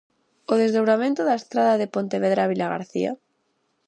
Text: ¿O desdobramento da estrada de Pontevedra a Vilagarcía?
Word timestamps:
¿O 0.51 0.53
desdobramento 0.61 1.21
da 1.25 1.39
estrada 1.41 1.79
de 1.81 1.91
Pontevedra 1.95 2.41
a 2.43 2.51
Vilagarcía? 2.51 3.11